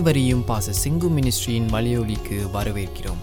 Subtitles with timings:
[0.00, 3.22] அனைவரையும் பாச சிங்கு மினிஸ்ட்ரியின் மலையொலிக்கு வரவேற்கிறோம்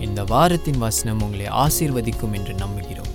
[0.00, 3.12] இந்த வாரத்தின் வசனம் உங்களை ஆசீர்வதிக்கும் என்று நம்புகிறோம்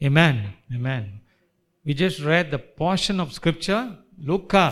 [0.00, 0.36] Amen.
[0.70, 1.04] Amen.
[1.86, 3.82] We just read the portion of scripture,
[4.24, 4.64] லூக்கா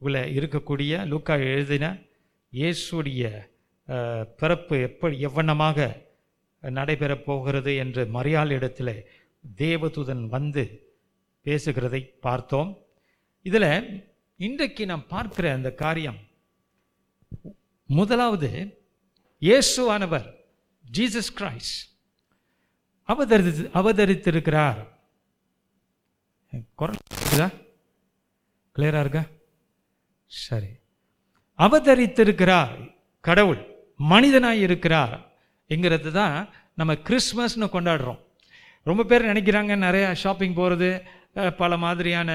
[0.00, 1.88] உள்ள இருக்கக்கூடிய லூக்கா எழுதின
[2.52, 3.24] இயேசுடைய
[4.36, 6.06] பிறப்பு எப்படி எவ்வண்ணமாக
[6.62, 9.04] நடைபெறப் போகிறது என்று மரியாள் இடத்துல
[9.56, 10.94] தேவதூதன் வந்து
[11.44, 12.78] பேசுகிறதை பார்த்தோம்.
[13.42, 16.20] இதில் இன்றைக்கு நாம் பார்க்கிற அந்த காரியம்
[17.86, 18.80] முதலாவது
[19.40, 20.34] இயேசுவானவர்
[20.92, 21.80] ஜீசஸ் கிரைஸ்ட்
[23.08, 24.88] அவதரித்து அவதரித்திருக்கிறார்.
[26.74, 26.94] குரல்
[28.76, 29.24] கிளியராக இருக்கா?
[30.26, 30.70] சரி.
[31.58, 33.71] அவதரித்திருக்கிறார் கடவுள்.
[34.10, 35.14] மனிதனாக இருக்கிறார்
[35.70, 36.36] என்கிறது தான்
[36.80, 38.20] நம்ம கிறிஸ்மஸ்னு கொண்டாடுறோம்.
[38.88, 40.88] ரொம்ப பேர் நினைக்கிறாங்க நிறையா ஷாப்பிங் போகிறது
[41.60, 42.30] பல மாதிரியான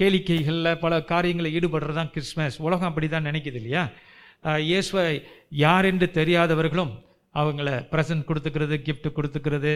[0.00, 2.56] கேளிக்கைகளில் பல காரியங்களில் ஈடுபடுறது தான் கிறிஸ்மஸ்.
[2.66, 3.82] உலகம் அப்படி தான் நினைக்குது இல்லையா?
[4.68, 5.04] இயேசுவை
[5.64, 6.92] யார் என்று தெரியாதவர்களும்
[7.34, 9.72] அவங்கள ப்ரெசன்ட் கொடுத்துக்கிறது கிஃப்ட் கொடுத்துக்கிறது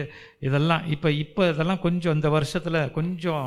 [0.47, 3.43] இதெல்லாம் இப்போ இப்போ இதெல்லாம் கொஞ்சம் இந்த வருஷத்தில் கொஞ்சம்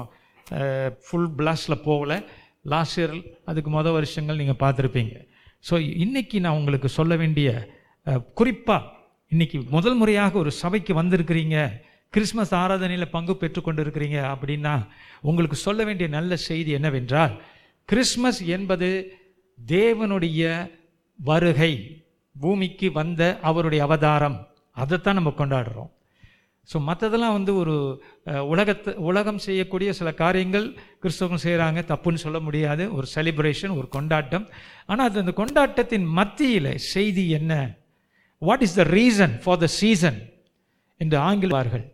[1.07, 2.13] ஃபுல் பிளாஸில் போகல.
[2.75, 3.17] லாஸ்ட் இயர்
[3.51, 5.15] அதுக்கு மொதல் வருஷங்கள் நீங்கள் பார்த்துருப்பீங்க.
[5.69, 5.75] ஸோ
[6.05, 7.49] இன்றைக்கி நான் உங்களுக்கு சொல்ல வேண்டிய
[8.39, 8.91] குறிப்பாக
[9.33, 11.57] இன்னைக்கு முதல் முறையாக ஒரு சபைக்கு வந்திருக்கிறீங்க.
[12.15, 14.75] கிறிஸ்மஸ் ஆராதனையில் பங்கு பெற்றுக்கொண்டு இருக்கிறீங்க அப்படின்னா
[15.29, 17.33] உங்களுக்கு சொல்ல வேண்டிய நல்ல செய்தி என்னவென்றால்
[17.89, 18.89] கிறிஸ்மஸ் என்பது
[19.59, 20.43] தேவனுடைய
[21.19, 21.73] வருகை
[22.37, 24.39] பூமிக்கு வந்த அவருடைய அவதாரம்.
[24.83, 25.91] அதைத்தான் நம்ம கொண்டாடுறோம்.
[26.69, 27.75] ஸோ மற்றதெல்லாம் வந்து ஒரு
[28.53, 30.67] உலகத்தை உலகத்து உலகம் செய்யக்கூடிய சில காரியங்கள்
[31.03, 32.85] கிறிஸ்தவம் செய்கிறாங்க தப்புன்னு சொல்ல முடியாது.
[32.97, 34.47] ஒரு செலிப்ரேஷன் ஒரு கொண்டாட்டம்.
[34.91, 37.53] ஆனால் அது அந்த கொண்டாட்டத்தின் மத்தியில் செய்தி என்ன?
[38.39, 40.33] What is the reason for the season
[40.97, 41.93] என்று ஆங்கிலவார்கள்.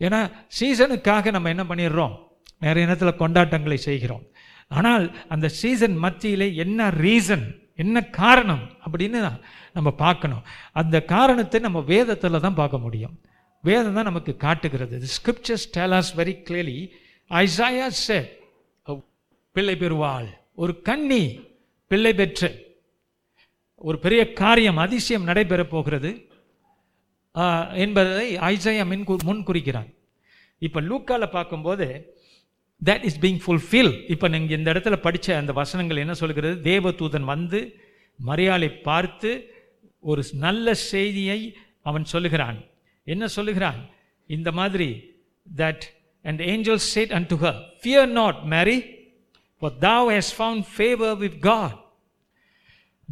[0.00, 2.18] ஏன்னா சீசனுக்காக நம்ம என்ன பண்ணிடுறோம்?
[2.58, 4.26] நிறைய நேரத்தில் கொண்டாட்டங்களை செய்கிறோம்.
[4.68, 9.38] ஆனால் அந்த சீசன் மத்தியிலே என்ன ரீசன் என்ன காரணம் அப்படின்னு
[9.72, 10.42] நம்ம பார்க்கணும்.
[10.72, 13.20] அந்த காரணத்தை நம்ம வேதத்தில் தான் பார்க்க முடியும்.
[13.60, 15.00] வேதம் தான் நமக்கு காட்டுகிறது.
[15.00, 16.92] The scriptures tell us very very clearly.
[17.30, 18.22] Isaiah
[19.52, 20.28] பிள்ளை பெறுவாள்.
[20.54, 21.40] ஒரு கன்னி
[21.86, 22.67] பிள்ளை பெற்று
[23.86, 26.10] ஒரு பெரிய காரியம் அதிசயம் நடைபெறப் போகிறது.
[27.84, 29.90] என்பதை ஐசையா மின் முன் குறிக்கிறான்.
[30.66, 31.86] இப்போ லூக்கால பார்க்கும்போது
[32.88, 36.54] தட் இஸ் பீங் ஃபுல்ஃபில் இப்போ நீங்கள் இந்த இடத்துல படித்த அந்த வசனங்கள் என்ன சொல்கிறது?
[36.70, 37.60] தேவதூதன் வந்து
[38.18, 39.30] மரியாதை பார்த்து
[40.00, 41.40] ஒரு நல்ல செய்தியை
[41.82, 42.58] அவன் சொல்லுகிறான்.
[43.04, 43.80] என்ன சொல்லுகிறான்?
[44.26, 44.88] இந்த மாதிரி
[45.56, 45.84] that
[46.22, 48.78] and angel said and to her fear not Mary
[49.60, 51.76] for thou hast found favour with God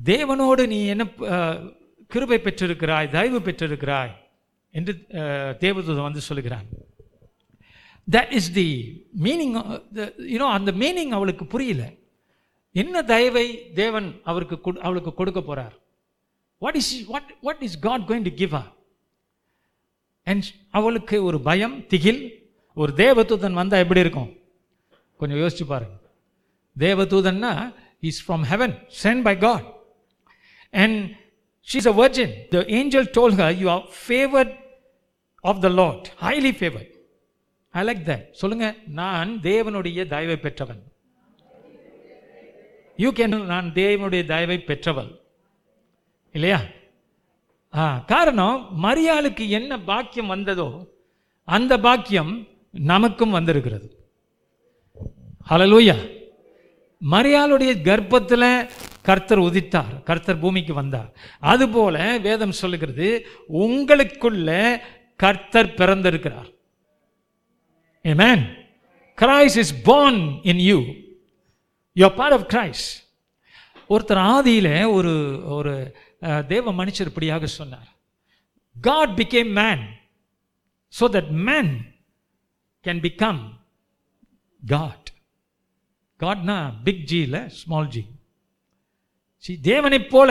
[0.05, 1.05] தேவனோடு நீ என்ன
[2.09, 4.11] கிருபை பெற்றிருக்கிறாய் தயவு பெற்றிருக்கிறாய்
[4.71, 5.05] என்று
[5.61, 6.65] தேவதூதன் வந்து சொல்கிறான்
[8.11, 9.83] that is the meaning
[10.19, 11.93] you know அந்த மீனிங் அவளுக்கு புரியல.
[12.73, 15.73] என்ன தயவை தேவன் அவருக்கு கொடு- அவளுக்கு கொடுக்க போறார்?
[16.59, 18.73] What is what what is God going to give her?
[20.25, 24.37] And அவளுக்கு ஒரு பயம் திகில் ஒரு தேவதூதன் வந்தால் எப்படி இருக்கும்?
[25.19, 25.95] கொஞ்சம் யோசிச்சு பாருங்க.
[26.79, 29.76] தேவதூதன்னா is from heaven sent by God
[30.83, 30.99] and
[31.69, 32.31] she's a virgin.
[32.55, 34.55] The angel told her you are favoured
[35.51, 36.91] of the Lord highly favored.
[37.75, 38.67] I like that சொல்லுங்க
[39.01, 40.83] நான் தேவனுடைய தயவை பெற்றவன்.
[43.05, 45.11] யூ கேன் நான் தேவனுடைய தயவை பெற்றவள்.
[46.37, 46.61] இல்லையா?
[47.75, 50.69] ஆ காரணம் மரியாளுக்கு என்ன பாக்கியம் வந்ததோ
[51.49, 52.33] அந்த பாக்கியம்
[52.93, 53.89] நமக்கும் வந்திருக்கிறது.
[55.51, 55.97] ஹலலூயா
[57.01, 58.49] மரியாளுடைய கர்ப்பத்தில்
[59.09, 61.11] கர்த்தர் உதித்தார் கர்த்தர் பூமிக்கு வந்தார்.
[61.53, 61.97] அதுபோல
[62.27, 63.09] வேதம் சொல்லுகிறது
[63.63, 64.51] உங்களுக்குள்ள
[65.25, 66.51] கர்த்தர் பிறந்திருக்கிறார்.
[68.13, 68.41] Amen.
[69.21, 70.17] Christ is born
[70.51, 70.81] in you.
[72.01, 72.45] You are part of
[73.95, 75.13] ஒருத்தர் ஆதியில ஒரு
[75.57, 75.73] ஒரு
[76.49, 77.89] தேவ மனுஷர் இப்படியாக சொன்னார்.
[78.77, 79.85] God became man
[80.99, 81.73] so that man
[82.85, 83.43] can become
[84.63, 85.09] God
[86.21, 88.03] காட்னா big ஜியில் ஸ்மால் ஜி
[89.55, 90.31] தேவனைப் போல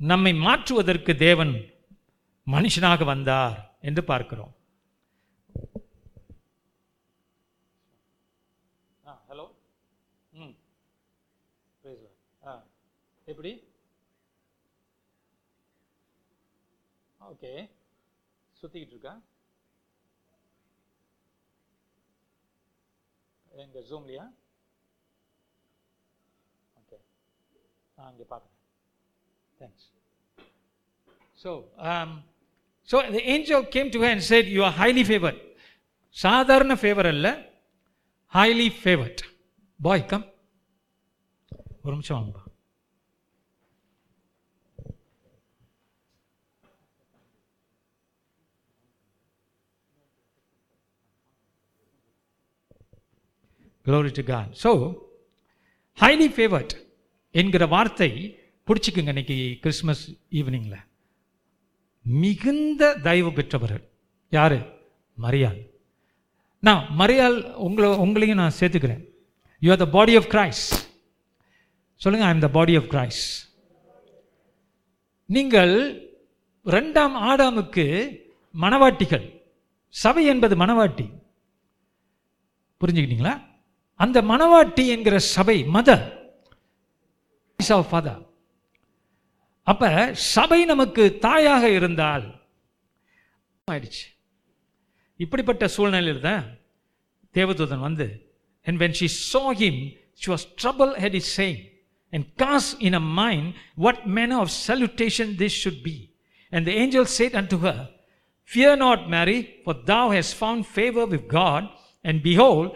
[0.00, 1.52] நம்மை மாற்றுவதற்கு தேவன்
[2.46, 4.52] மனுஷனாக வந்தார் என்று பார்க்கிறோம்.
[9.06, 9.46] ஆ ஹலோ?
[10.32, 10.54] ம்.
[12.42, 12.52] ஆ
[13.24, 13.52] எப்படி?
[17.20, 17.52] ஓகே.
[18.62, 19.14] சுற்றிக்கிட்டு இருக்கா?
[23.52, 24.24] எங்க ஜூம்லையா
[27.98, 28.54] நான் இங்கே பார்க்குறேன்
[29.60, 29.86] thanks
[31.38, 31.50] So,
[31.90, 32.10] um,
[32.88, 35.38] so the angel came to her and said, You are highly favored.
[36.16, 37.28] சாதாரண ஃபேவர் அல்ல
[38.32, 39.20] ஹைலி ஃபேவர்ட்
[39.80, 40.24] பாய் கம்
[41.84, 42.42] ஒரு நிமிஷம் வாங்கப்பா
[53.86, 54.56] Glory to God.
[54.56, 55.04] So,
[55.98, 56.74] highly favored
[57.36, 60.84] என்கிற வார்த்தை பிடிச்சிக்குங்க இன்னைக்கு கிறிஸ்மஸ் ஈவினிங்கில்
[62.02, 63.88] மிகுந்த தயவு பெற்றவர்கள்.
[64.30, 64.58] யாரு?
[65.22, 65.58] மரியாள்.
[66.60, 69.04] நான் மரியாள் உங்களை உங்களையும் நான் சேர்த்துக்கிறேன்.
[69.60, 70.72] You are the body of Christ
[71.94, 73.34] சொல்லுங்க I am the body of Christ
[75.26, 75.74] நீங்கள்
[76.64, 77.86] ரெண்டாம் ஆடாமுக்கு
[78.60, 79.42] மணவாட்டிகள்.
[79.88, 81.10] சபை என்பது மணவாட்டி.
[82.80, 83.42] புரிஞ்சுக்கிட்டீங்களா?
[83.94, 86.14] அந்த மணவாட்டி என்கிற சபை மத
[87.58, 88.22] மதர் ஃபாதர்
[89.66, 92.26] அப்ப சபை நமக்கு தாயாக இருந்தால்
[93.68, 94.04] ஆயிடுச்சு
[95.16, 96.44] இப்படிப்பட்ட சூழ்நிலையில் தான்
[97.34, 98.08] தேவதூதன் வந்து
[98.66, 99.74] and when she saw him
[100.20, 101.60] she was troubled at his saying
[102.12, 103.46] and cast in her mind
[103.84, 105.96] what manner of salutation this should be
[106.52, 107.78] and the angel said unto her
[108.44, 111.62] fear not mary for thou hast found favor with god
[112.04, 112.66] and behold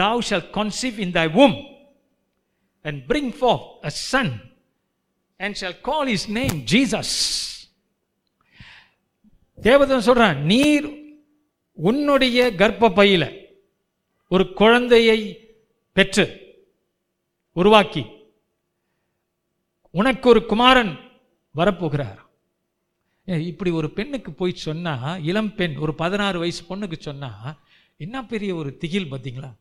[0.00, 1.56] thou shalt conceive in thy womb
[2.84, 4.56] and bring forth a son
[5.38, 7.06] and shall call his name jesus.
[9.62, 11.02] தேவதன் சொல்றான் நீர்
[11.72, 13.46] உன்னுடைய கர்ப்ப கர்ப்பப்பையில
[14.28, 15.48] ஒரு குழந்தையை
[15.92, 16.56] பெற்று
[17.52, 18.04] உருவாக்கி
[19.90, 20.98] உனக்கு ஒரு குமாரன்
[21.56, 22.18] வரப்போகிறார்.
[23.28, 27.60] ஏ, இப்படி ஒரு பெண்ணுக்கு போய் சொன்னா இளம் பெண் ஒரு பதினாறு வயசு பொண்ணுக்கு சொன்னா
[27.96, 29.54] என்ன பெரிய ஒரு திகில் பார்த்தீங்களா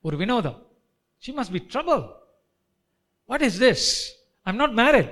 [0.00, 0.69] ஒரு வினோதம்.
[1.22, 2.06] She must be troubled.
[3.28, 3.80] What is this?
[4.46, 5.08] I'm not married.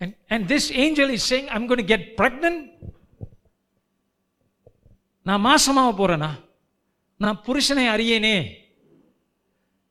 [0.00, 2.58] And, and this angel is saying, I'm going to get pregnant.
[5.26, 6.28] நான் மாசமாக போறேனா
[7.20, 8.36] நான் புருஷனை அறியேனே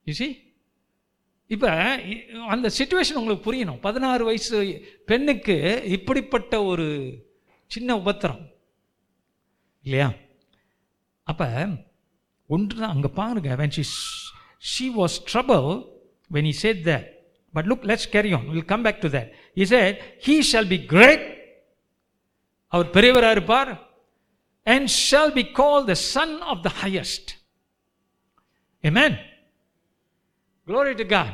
[0.08, 0.28] யூசி
[1.50, 1.70] இப்போ
[2.54, 4.58] அந்த சுச்சுவேஷன் உங்களுக்கு புரியணும் பதினாறு வயசு
[5.10, 5.56] பெண்ணுக்கு
[5.98, 6.88] இப்படிப்பட்ட ஒரு
[7.72, 8.42] சின்ன உபத்திரம்
[9.86, 10.08] இல்லையா
[11.28, 11.48] அப்போ
[12.50, 13.86] ஒன்று தான் அங்கே பாருங்க when she
[14.73, 15.67] she was trouble
[16.35, 17.05] when he said that
[17.55, 19.29] but look let's carry on we'll come back to that
[19.59, 19.93] he said
[20.27, 21.23] he shall be great
[22.73, 23.73] அவர் பெரியவராக இருப்பார்
[24.67, 27.25] and shall be called the son of the highest
[28.85, 29.13] amen
[30.67, 31.33] glory to god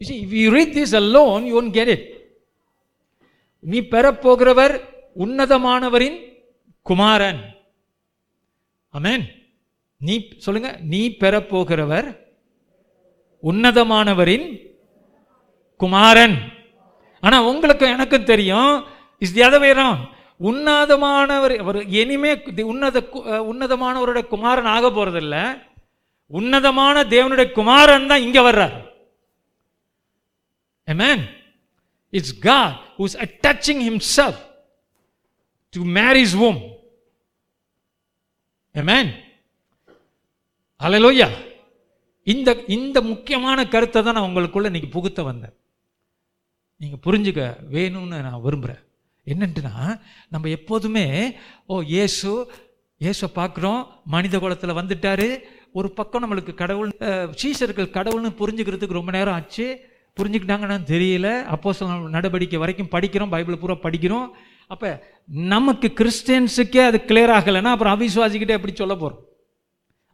[0.00, 2.02] you see if you read this alone you won't get it
[3.70, 4.74] நீ பெறப்போகிறவர்
[5.24, 6.18] உன்னதமானவரின்
[6.88, 7.40] குமாரன்
[8.94, 9.24] அமேன்
[9.97, 12.07] நீ சொல்லுங்க நீ பெறப்போகிறவர்
[13.43, 14.71] உன்னதமானவரின்
[15.75, 16.53] குமாரன்
[17.19, 18.85] ஆனா உங்களுக்கு எனக்கும் தெரியும்
[19.19, 19.73] is the other way
[20.39, 22.31] உன்னதமானவர் அவர் இனிமே
[22.63, 25.63] உன்னத கு- உன்னதமானவருடைய குமாரன் ஆக போறதில்ல
[26.31, 28.83] உன்னதமான தேவனுடைய குமாரன் தான் இங்க வர்றார்
[30.87, 31.19] Amen.
[32.13, 34.35] It's God who's attaching himself
[35.73, 36.59] to Mary's womb.
[38.75, 39.24] Amen.
[40.83, 41.29] Hallelujah.
[42.27, 45.53] இந்த இந்த முக்கியமான கருத்தை தான் நான் உங்களுக்குள்ள இன்னைக்கு புகுத்த வந்தேன்.
[46.81, 47.43] நீங்கள் புரிஞ்சுக்க
[47.75, 48.81] வேணும்னு நான் விரும்புகிறேன்
[49.27, 49.73] என்னன்ட்டுனா
[50.33, 51.05] நம்ம எப்போதுமே
[51.71, 52.31] ஓ இயேசு
[53.01, 53.79] இயேசை பார்க்குறோம்
[54.15, 55.27] மனித குலத்தில் வந்துட்டாரு
[55.79, 56.91] ஒரு பக்கம் நம்மளுக்கு கடவுள்
[57.43, 59.67] சீசர்கள் கடவுள்னு புரிஞ்சுக்கிறதுக்கு ரொம்ப நேரம் ஆச்சு.
[60.19, 61.29] புரிஞ்சுக்கிட்டாங்கன்னா தெரியல.
[61.53, 61.71] அப்போ
[62.17, 64.27] நடவடிக்கை வரைக்கும் படிக்கிறோம் பைபிள் பூரா படிக்கிறோம்.
[64.73, 64.89] அப்போ
[65.55, 69.21] நமக்கு கிறிஸ்டியன்ஸுக்கே அது கிளியர் ஆகலைன்னா அப்புறம் அவிசுவாசிக்கிட்டே எப்படி சொல்ல போகிறோம்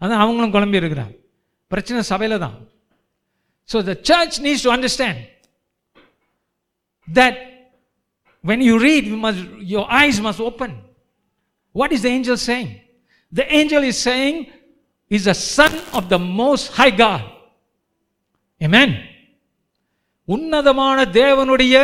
[0.02, 1.16] அதான் அவங்களும் குழம்பி இருக்கிறாங்க
[1.72, 2.56] பிரச்சனை சபையில் தான்
[3.70, 5.20] so the church needs to understand
[7.08, 7.40] that
[8.44, 9.44] when you read you must
[9.74, 10.76] your eyes must open
[11.76, 12.72] what is the angel saying
[13.34, 14.40] the angel is saying
[15.12, 17.28] is a son of the most high God
[18.62, 18.96] amen
[20.28, 21.76] உன்னதமான தேவனுடைய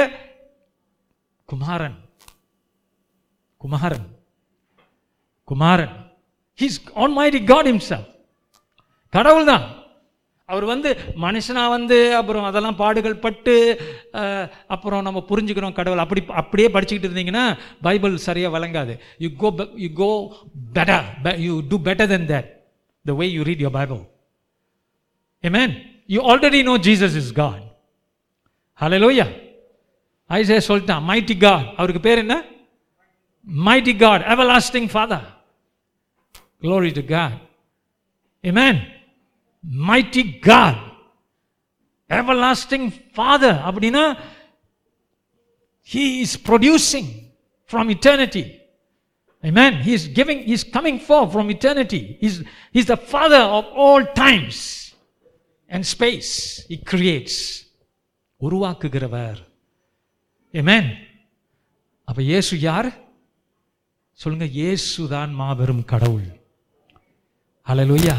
[1.50, 1.97] குமாரன்
[3.62, 4.07] குமாரன்
[5.47, 5.95] குமாரன்
[6.60, 6.78] he's
[7.18, 8.06] mighty God himself
[9.10, 9.66] கடவுள் தான்
[10.50, 10.90] அவர் வந்து
[11.22, 13.54] மனுஷனாக வந்து அப்புறம் அதெல்லாம் பாடுகள் பட்டு
[14.68, 16.00] அப்புறம் நம்ம புரிஞ்சுக்கிறோம் கடவுள்.
[16.00, 20.10] அப்படி அப்படியே படிச்சுக்கிட்டு இருந்தீங்கன்னா பைபிள் சரியாக வழங்காது you go you go
[20.74, 21.06] better
[21.40, 22.48] you do better then that
[23.06, 24.02] the way you read your Bible
[25.44, 25.74] a man
[26.10, 27.64] you already know Jesus is God
[28.82, 29.30] hello Hallelujah.
[30.30, 32.36] Isaiah சொல்லிட்டான் மைட்டி காட் அவருக்கு பேர் என்ன?
[33.48, 35.26] Mighty God our lasting father
[36.62, 37.34] glory to god
[38.46, 38.76] amen
[39.90, 40.78] mighty god
[42.10, 42.86] everlasting
[43.18, 44.06] father அப்படின்னா
[45.90, 47.32] He is producing
[47.66, 48.46] from eternity.
[49.44, 49.74] Amen.
[49.76, 52.18] He is giving, he is coming forth from eternity.
[52.20, 54.94] He's, he's the father of all times
[55.70, 56.32] and space.
[56.68, 57.36] He creates.
[58.42, 59.40] உருவாக்குகிறவர்
[60.54, 60.86] Amen.
[62.08, 62.90] அப்ப இயேசு யார்
[64.20, 66.28] சொல்லுங்க இயேசுதான் மாபெரும் கடவுள்
[67.67, 68.17] அலலுயா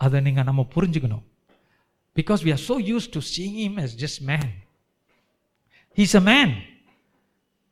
[0.00, 1.24] அதை நீங்கள் நம்ம புரிஞ்சுக்கணும்
[2.16, 4.48] because we are so used to seeing him as just man
[5.98, 6.52] he's a man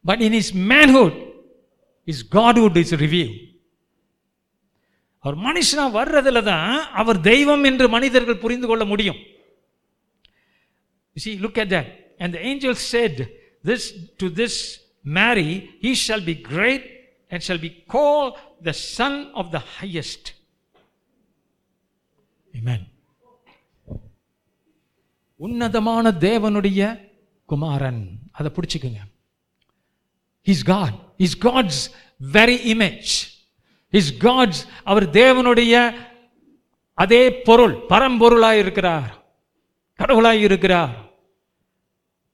[0.04, 1.18] but in his manhood
[2.08, 3.26] is godhood is review
[5.24, 9.20] அவர் மனுஷனாக வர்றதுல தான் அவர் தெய்வம் என்று மனிதர்கள் புரிந்து கொள்ள முடியும்
[11.16, 11.74] see look at
[12.18, 13.20] and angel said
[13.64, 13.86] this
[14.16, 14.58] to this
[15.18, 15.48] Mary
[15.84, 16.86] he shall be great
[17.32, 18.32] and shall be called
[18.66, 20.24] the Son of the Highest.
[22.58, 22.80] Amen.
[25.36, 26.80] உன்னதமான தேவனுடைய
[27.46, 28.02] குமாரன்.
[28.30, 29.00] அதை பிடிச்சிக்கங்க.
[30.42, 31.82] Is God is God's
[32.32, 33.10] very image
[33.90, 35.94] is God's அவர் தேவனுடைய
[36.94, 39.10] அதே பொருள் பரம்பொருளாய் இருக்கிறார்.
[39.98, 40.94] கடவுளாய் இருக்கிறார்.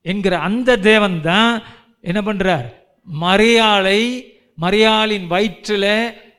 [0.00, 1.62] என்கிற அந்த தேவன் தான்
[2.00, 2.66] என்ன பண்றார்?
[3.20, 4.00] மரியாளை
[4.58, 5.90] மரியாளின் வயிற்றில்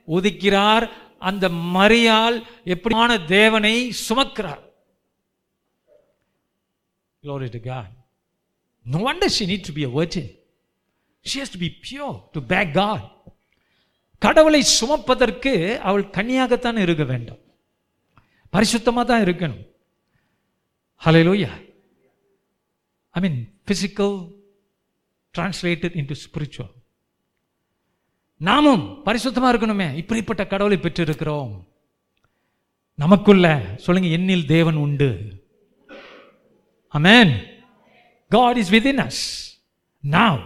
[0.08, 0.86] ஒதுக்கிறார்
[1.30, 1.46] அந்த
[1.78, 2.38] மரியால்
[2.76, 3.76] எப்படியான தேவனை
[4.08, 4.64] சுமக்கிறார்
[7.24, 7.88] Glory to God.
[8.86, 10.28] No wonder she needs to be a virgin.
[11.26, 13.02] She has to be pure to beg God.
[14.22, 17.42] கடவுளை சுமப்பதற்கு அவள் கன்னியாகத்தான் இருக்க வேண்டும்
[18.54, 19.62] பரிசுத்தமாக தான் இருக்கணும்
[21.28, 21.52] hallelujah
[23.16, 23.38] I mean
[23.70, 24.16] physical
[25.36, 26.74] translated into spiritual
[28.40, 29.96] நாமும் பரிசுத்தமாக இருக்கணுமே.
[29.96, 31.64] இப்படிப்பட்ட கடவுளை பெற்றிருக்கிறோம்.
[32.96, 35.44] நமக்குள்ள சொல்லுங்க என்னில் தேவன் உண்டு.
[36.94, 37.44] Amen
[38.30, 39.22] God is within us
[40.04, 40.42] now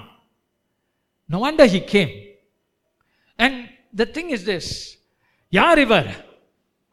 [1.26, 2.10] no wonder he came
[3.36, 5.00] and the thing is this
[5.50, 6.26] யார் இவர்?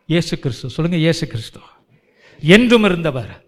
[0.07, 0.71] இயேசு கிறிஸ்து.
[0.71, 1.61] சொல்லுங்க இயேசு கிறிஸ்து.
[2.41, 3.45] என்றும் இருந்தவர்.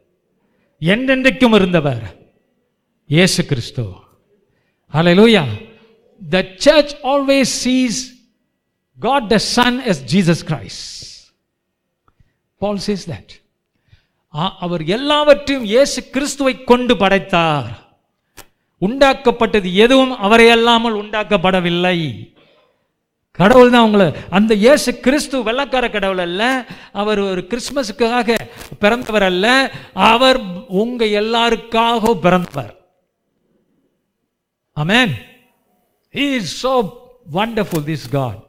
[0.81, 2.17] என்றென்றைக்கும் இருந்தவர்.
[3.07, 3.91] இயேசு கிறிஸ்து.
[4.93, 5.72] Hallelujah.
[6.23, 7.97] The church always sees
[8.99, 10.81] God the Son as Jesus Christ.
[12.61, 13.29] Paul says that.
[14.35, 17.67] ஆ- அவர் எல்லாவற்றையும் இயேசு கிறிஸ்துவை கொண்டு படைத்தார்
[18.83, 21.99] உண்டாக்கப்பட்டது எதுவும் அவரை அல்லாமல் உண்டாக்கப்படவில்லை
[23.39, 26.43] கடவுள் தான் உங்களை அந்த இயேசு கிறிஸ்து வெள்ளக்கார கடவுள் அல்ல
[26.93, 28.39] அவர் ஒரு கிறிஸ்மஸுக்காக
[28.79, 29.47] பிறந்தவர் அல்ல
[30.09, 30.39] அவர்
[30.77, 32.73] உங்க எல்லாருக்காக பிறந்தவர்
[34.77, 35.15] amen
[36.15, 36.73] he is so
[37.39, 38.41] wonderful this God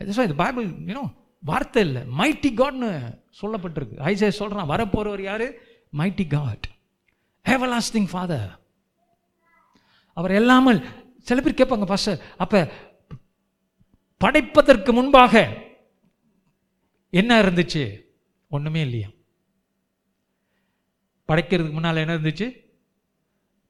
[0.00, 1.04] இது பைபிள் யூனோ
[1.42, 2.02] வார்த்தை இல்லை.
[2.18, 2.90] மைட்டி காட்னு
[3.40, 3.96] சொல்லப்பட்டிருக்கு.
[4.10, 5.46] ஐசே சொல்கிறான் வரப்போகிறவர் யார்?
[5.98, 6.66] மைட்டி காட்
[7.44, 8.50] எவர்லாஸ்டிங் ஃபாதர்
[10.12, 10.78] அவர் எல்லாமல்
[11.28, 12.58] சில பேர் கேட்பாங்க பாஸ்டர் அப்போ
[14.16, 15.34] படைப்பதற்கு முன்பாக
[17.10, 17.82] என்ன இருந்துச்சு?
[18.48, 19.08] ஒன்றுமே இல்லையா.
[21.28, 22.46] படைக்கிறதுக்கு முன்னால் என்ன இருந்துச்சு?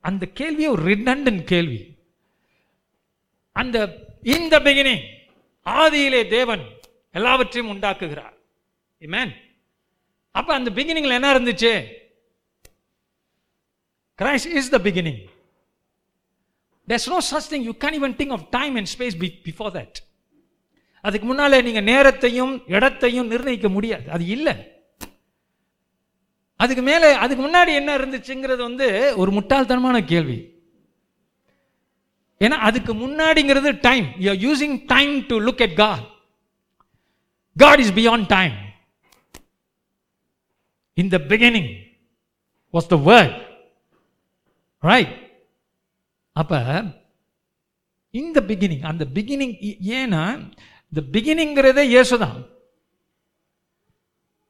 [0.01, 1.96] அந்த கேள்வியே ஒரு ரிடண்டன் கேள்வி.
[3.57, 5.03] அந்த இந்த பிகினிங்
[5.65, 6.61] ஆதியிலே தேவன்
[7.13, 8.35] எல்லாவற்றையும் உண்டாக்குகிறார்.
[9.01, 9.33] Amen.
[10.31, 11.87] அப்ப அந்த பிகினிங்ல என்ன இருந்துச்சு?
[14.23, 15.25] Christ is the beginning
[16.89, 19.99] there's no such thing you can even think of time and space before that
[21.01, 24.11] அதுக்கு முன்னால நீங்க நேரத்தையும் இடத்தையும் நிர்ணயிக்க முடியாது.
[24.11, 24.55] அது இல்லை.
[26.57, 30.56] அதுக்கு மேலே அதுக்கு முன்னாடி என்ன இருந்துச்சுங்கிறது வந்து ஒரு முட்டாள்தனமான கேள்வி.
[32.41, 36.05] ஏன்னா அதுக்கு முன்னாடிங்கிறது time you are using time to look at God
[37.57, 38.55] God is beyond time
[40.95, 41.71] in the beginning
[42.73, 43.47] was the word
[44.79, 45.15] right
[46.33, 46.83] அப்ப
[48.11, 49.57] இந்த பிகினிங் அந்த பிகினிங்
[50.01, 50.55] ஏன்னா
[50.93, 52.37] இந்த பிகினிங்கிறதே இயேசுதான்.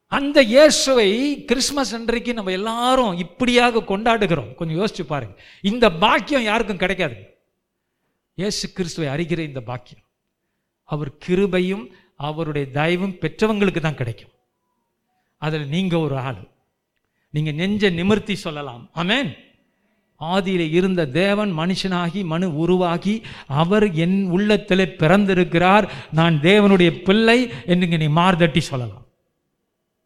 [0.08, 4.54] அந்த இயேசுவை கிறிஸ்மஸ் அன்றைக்கு நம்ம எல்லாரும் இப்படியாக கொண்டாடுகிறோம்.
[4.54, 5.42] கொஞ்சம் யோசிச்சு பாருங்க.
[5.62, 7.35] இந்த பாக்கியம் யாருக்கும் கிடைக்காது
[8.40, 10.02] இயேசு கிறிஸ்துவை அறிகிற இந்த பாக்கியம்
[10.84, 11.84] அவர் கிருபையும்
[12.28, 14.32] அவருடைய தயவும் பெற்றவங்களுக்கு தான் கிடைக்கும்.
[15.42, 16.42] அதில் நீங்கள் ஒரு ஆள்.
[17.34, 18.82] நீங்கள் நெஞ்ச நிமிர்த்தி சொல்லலாம்.
[19.02, 19.30] அமேன்
[20.20, 23.16] ஆதியில் இருந்த தேவன் மனுஷனாகி மனு உருவாகி
[23.62, 25.88] அவர் என் உள்ளத்தில் பிறந்திருக்கிறார்.
[26.12, 27.38] நான் தேவனுடைய பிள்ளை
[27.72, 29.04] என்று நீ மார்தட்டி சொல்லலாம்.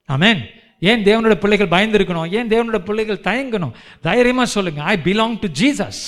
[0.08, 0.42] அமேன்
[0.90, 2.32] ஏன் தேவனுடைய பிள்ளைகள் பயந்திருக்கணும்?
[2.38, 3.76] ஏன் தேவனுடைய பிள்ளைகள் தயங்கணும்?
[4.08, 6.04] தைரியமாக சொல்லுங்கள் I belong to Jesus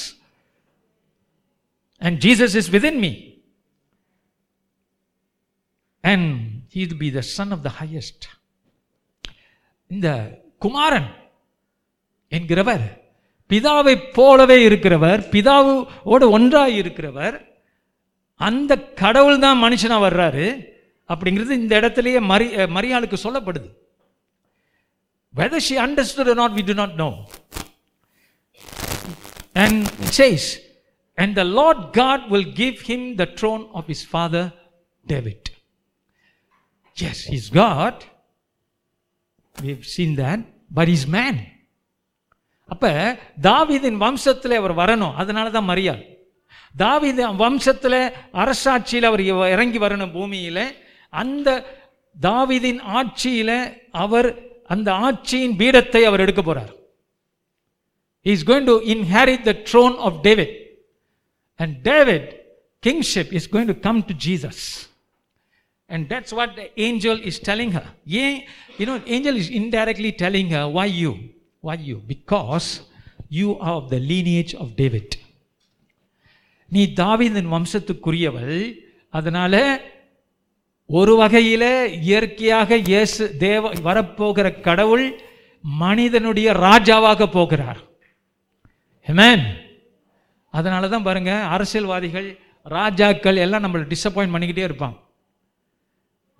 [2.03, 3.13] and Jesus is within me
[6.03, 6.29] and
[6.75, 8.27] he be the son of the highest
[9.91, 10.09] இந்த
[10.59, 11.11] குமாரன்
[12.31, 12.85] என்கிறவர்
[13.51, 17.37] பிதாவை போலவே இருக்கிறவர் பிதாவோடு ஒன்றாக இருக்கிறவர்
[18.37, 20.47] அந்த கடவுள் தான் மனுஷனா வர்றாரு
[21.09, 23.69] அப்படிங்கிறது இந்த இடத்துலயே மரி மரியாளுக்கு சொல்லப்படுது.
[25.37, 27.09] Whether she understood not we do not know
[29.53, 30.49] and says
[31.23, 34.49] and the Lord God will give him the throne of his father
[35.07, 35.49] David
[36.97, 38.03] as is God
[39.93, 41.41] seen then but is man
[42.69, 42.87] அப்ப
[43.43, 46.03] தாவிதின் வம்சத்தில் அவர் வரணும் அதனால தான் மரியாள்
[46.75, 48.01] தாவித வம்சத்தில்
[48.43, 49.23] அரசாட்சியில் அவர்
[49.55, 50.65] இறங்கி வரணும் பூமியில்
[51.13, 51.49] அந்த
[52.17, 53.57] தாவிதின் ஆட்சியில்
[54.05, 54.29] அவர்
[54.67, 56.73] அந்த ஆட்சியின் பீடத்தை அவர் எடுக்க போகிறார்
[58.27, 60.55] is going to inherit the throne of David
[61.63, 62.23] And David,
[62.83, 64.59] kingship, is going to come to Jesus.
[65.91, 67.87] And that's what the angel is telling her.
[68.17, 68.33] Yeah,
[68.79, 71.13] you know, angel is indirectly telling her, why you?
[71.61, 71.99] Why you?
[72.15, 72.67] Because
[73.31, 75.09] you are of the lineage of David.
[76.69, 78.55] நீ தாவீதின் வம்சத்துக்குரியவள்
[79.17, 79.55] அதனால
[80.91, 81.65] ஒரு வகையில
[82.07, 85.05] இயற்கையாக இயேசு தேவ வரப்போகிற கடவுள்
[85.65, 87.81] மனிதனுடைய ராஜாவாக போகிறார்
[89.09, 89.41] Amen.
[90.59, 92.29] அதனால தான் பாருங்க அரசியல்வாதிகள்
[92.77, 94.97] ராஜாக்கள் எல்லாம் நம்மளை டிசப்பாயின்ட் பண்ணிக்கிட்டே இருப்பாங்க.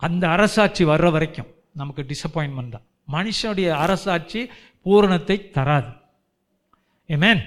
[0.07, 1.51] அந்த அரசாட்சி வர்ற வரைக்கும்
[1.81, 2.87] நமக்கு டிசப்பாயின்மெண்ட் தான்.
[3.15, 4.41] மனுஷனுடைய அரசாட்சி
[4.85, 5.91] பூரணத்தை தராது.
[7.15, 7.43] Amen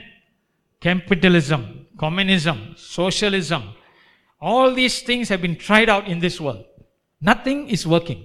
[0.86, 1.66] capitalism
[2.04, 2.62] communism
[2.96, 3.68] socialism
[4.52, 6.66] all these things have been tried out in this world
[7.22, 8.24] nothing is working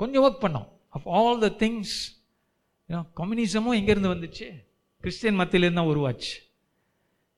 [0.00, 0.68] கொஞ்சம் ஒர்க் பண்ணோம்.
[0.96, 1.94] ஆஃப் ஆல் த திங்ஸ்
[3.20, 4.46] கம்யூனிசமும் எங்கேருந்து வந்துச்சு?
[5.02, 6.34] கிறிஸ்டியன் மத்தியிலேருந்து தான் உருவாச்சு.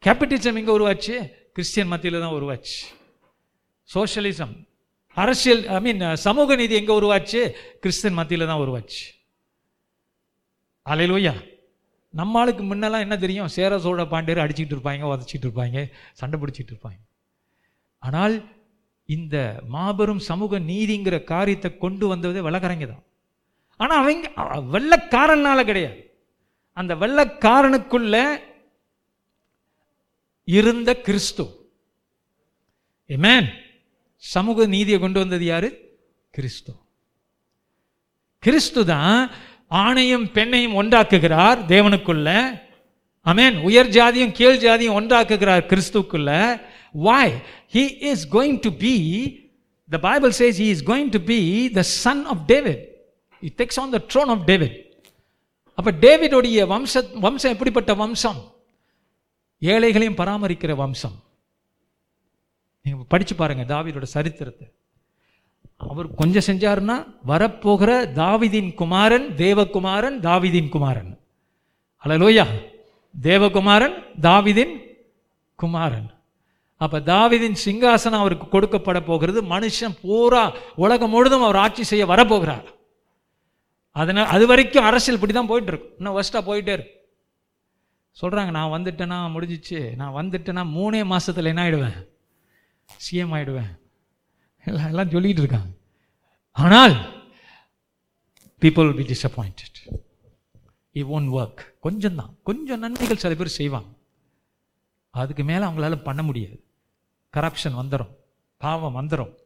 [0.04, 1.14] கேபிட்டலிசம் எங்கே உருவாச்சு?
[1.56, 2.76] கிறிஸ்டியன் மத்தியில் தான் உருவாச்சு.
[3.94, 4.54] சோஷியலிசம்
[5.16, 7.40] அரசியல் ஐ மீன் சமூக நீதி எங்கே உருவாச்சு?
[7.82, 9.02] கிறிஸ்டியன் மத்தியில் தான் உருவாச்சு.
[10.86, 11.34] அலையிலோயா
[12.14, 13.50] நம்ம ஆளுக்கு முன்னெல்லாம் என்ன தெரியும்?
[13.56, 15.78] சேர சோழ பாண்டியர் அடிச்சுட்டு இருப்பாங்க உதச்சிட்டு இருப்பாங்க
[16.20, 17.00] சண்டை பிடிச்சிட்டு இருப்பாங்க.
[18.02, 18.34] ஆனால்
[19.08, 19.36] இந்த
[19.74, 23.04] மாபெரும் சமூக நீதிங்கிற காரியத்தை கொண்டு வந்ததே வெள்ளக்காரங்க தான்.
[23.80, 24.28] ஆனால் அவங்க
[24.74, 26.00] வெள்ளக்காரனால கிடையாது.
[26.80, 28.16] அந்த வெள்ளக்காரனுக்குள்ள
[30.58, 31.44] இருந்த கிறிஸ்து.
[33.16, 33.48] ஏமேன்
[34.32, 35.68] சமூக நீதியை கொண்டு வந்தது யாரு?
[36.30, 36.72] கிறிஸ்து.
[38.38, 39.18] கிறிஸ்து தான்
[39.84, 42.28] ஆணையும் பெண்ணையும் ஒன்றாக்குகிறார் தேவனுக்குள்ள.
[43.26, 46.30] அமேன் உயர் ஜாதியும் கீழ் ஜாதியும் ஒன்றாக்குகிறார் கிறிஸ்துக்குள்ள.
[47.06, 47.34] Why
[47.74, 48.94] he is going to be
[49.90, 51.38] the Bible says he is going to be
[51.78, 52.82] the son of David
[53.42, 54.76] it takes on the throne of David
[55.78, 56.94] அப்ப டேவிடுடைய வம்ச
[57.26, 58.40] வம்சம் எப்படிப்பட்ட வம்சம்?
[59.62, 61.16] ஏழைகளையும் பராமரிக்கிற வம்சம்.
[62.84, 64.66] நீங்கள் படித்து பாருங்கள் தாவிதோட சரித்திரத்தை.
[65.90, 66.96] அவர் கொஞ்சம் செஞ்சாருன்னா
[67.26, 71.10] வரப்போகிற தாவிதின் குமாரன் தேவகுமாரன் தாவிதின் குமாரன்.
[72.04, 72.46] அலலோயா.
[73.14, 73.96] தேவகுமாரன்
[74.26, 74.74] தாவிதின்
[75.62, 76.08] குமாரன்.
[76.76, 80.44] அப்போ தாவிதின் சிங்காசனம் அவருக்கு கொடுக்கப்பட போகிறது மனுஷன் பூரா
[80.84, 82.66] உலகம் முழுதும் அவர் ஆட்சி செய்ய வரப்போகிறார்.
[83.96, 86.99] அதனால் அது வரைக்கும் அரசியல் இப்படி தான் போயிட்டு இருக்கும் இன்னும் ஒஸ்ட்டாக போயிட்டே இருக்கும்
[88.20, 89.94] சொல்கிறாங்க நான் வந்துட்டேன்னா முடிஞ்சிச்சு.
[89.94, 92.08] நான் வந்துட்டேன்னா மூணே மாதத்தில் என்ன ஆகிடுவேன்
[92.88, 93.78] சிஎம் ஆயிடுவேன்.
[94.64, 95.70] எல்லாம் எல்லாம் சொல்லிகிட்டு இருக்காங்க.
[96.52, 96.92] ஆனால்
[98.60, 99.88] பீப்புள் will be இ it
[100.94, 102.36] ஒர்க் கொஞ்சம் தான்.
[102.42, 103.88] கொஞ்சம் நன்மைகள் சில பேர் செய்வாங்க.
[105.10, 106.64] அதுக்கு மேலே அவங்களால பண்ண முடியாது.
[107.36, 108.16] கரப்ஷன் வந்துடும்
[108.56, 109.36] பாவம் வந்துடும்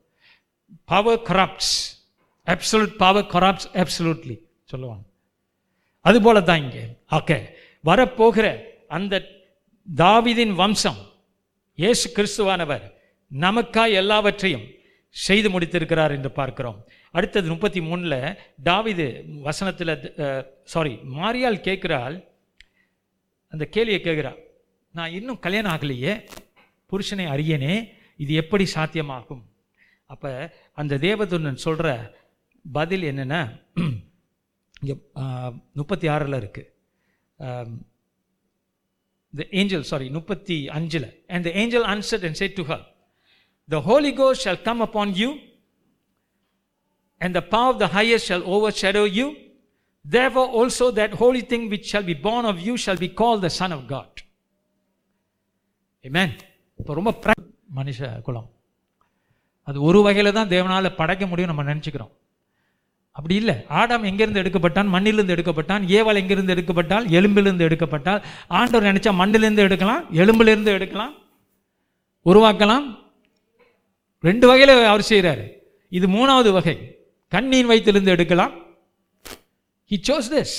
[0.84, 2.08] power corrupts
[2.46, 5.04] absolute power corrupts absolutely சொல்லுவாங்க.
[6.00, 6.98] அதுபோல தான் இங்கே.
[7.10, 7.53] ஓகே
[7.84, 8.46] வரப்போகிற
[8.96, 9.14] அந்த
[9.88, 11.00] தாவிதின் வம்சம்
[11.78, 12.84] இயேசு கிறிஸ்துவானவர்
[13.30, 14.66] நமக்காய் எல்லாவற்றையும்
[15.16, 16.78] செய்து முடித்திருக்கிறார் என்று பார்க்கிறோம்.
[17.16, 18.18] அடுத்தது முப்பத்தி மூணில்
[18.68, 19.06] டாவிது
[19.46, 19.92] வசனத்தில்
[20.72, 22.16] சாரி மாரியால் கேட்கிறாள்.
[23.52, 24.32] அந்த கேள்வியை கேட்குறா
[24.94, 26.12] நான் இன்னும் கல்யாணம் ஆகலையே
[26.92, 27.74] புருஷனை அறியனே
[28.22, 29.42] இது எப்படி சாத்தியமாகும்?
[30.12, 30.30] அப்போ
[30.80, 31.88] அந்த தேவதுனன் சொல்கிற
[32.64, 33.40] பதில் என்னென்னா
[34.80, 34.94] இங்கே
[35.80, 36.70] முப்பத்தி ஆறில் இருக்குது
[39.33, 42.79] the angel, sorry, முப்பத்தி அஞ்சில் and the angel answered and said to her,
[43.69, 45.29] the Holy Ghost shall come upon you,
[47.21, 49.27] and the power of the highest shall overshadow you.
[50.05, 53.53] Therefore also that holy thing which shall be born of you shall be called the
[53.59, 54.11] Son of God.
[56.05, 56.31] Amen.
[56.79, 57.43] இப்போ ரொம்ப pra-
[57.77, 58.47] மனுஷ குலம்
[59.67, 62.13] அது ஒரு வகையில் தான் தேவனால் படைக்க முடியும் நம்ம நினச்சிக்கிறோம்
[63.16, 63.54] அப்படி இல்லை.
[63.80, 64.88] ஆடாம் எங்கேருந்து எடுக்கப்பட்டான்?
[64.94, 65.84] மண்ணிலிருந்து எடுக்கப்பட்டான்.
[65.96, 67.04] ஏவாள் எங்கிருந்து எடுக்கப்பட்டால்?
[67.18, 68.22] எலும்பிலிருந்து எடுக்கப்பட்டால்.
[68.48, 71.14] ஆண்டவர் நினைச்சா மண்ணிலிருந்து எடுக்கலாம் எலும்பிலிருந்து எடுக்கலாம்
[72.30, 72.86] உருவாக்கலாம்.
[74.28, 75.44] ரெண்டு வகையில் அவர் செய்கிறாரு
[75.98, 76.76] இது மூணாவது வகை.
[77.28, 78.54] கண்ணின் வயிற்றிலிருந்து எடுக்கலாம்.
[79.90, 80.56] ஹி சோஸ் திஸ்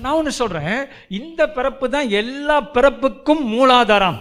[0.00, 0.86] நான் ஒன்று சொல்கிறேன்
[1.20, 4.18] இந்த பிறப்பு தான் எல்லா பிறப்புக்கும் மூலாதாரம்.